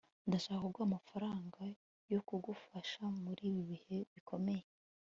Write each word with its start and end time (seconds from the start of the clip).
ndashaka 0.27 0.61
kuguha 0.67 0.85
amafaranga 0.89 1.59
yo 2.13 2.19
kugufasha 2.27 3.01
muri 3.23 3.41
ibi 3.49 3.61
bihe 3.69 3.97
bikomeye 4.13 4.65